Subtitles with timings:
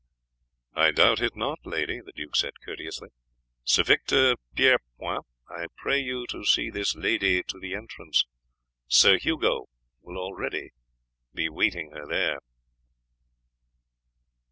[0.73, 3.09] "I doubt it not, lady," the duke said courteously.
[3.63, 8.25] "Sir Victor Pierrepoint, I pray you to see this lady to the entrance.
[8.87, 9.67] Sir Hugo
[10.01, 10.71] will already
[11.35, 12.39] be waiting her there."